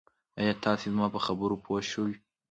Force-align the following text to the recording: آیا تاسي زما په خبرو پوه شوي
آیا 0.39 0.53
تاسي 0.65 0.87
زما 0.93 1.07
په 1.15 1.19
خبرو 1.25 1.55
پوه 1.63 1.81
شوي 1.91 2.15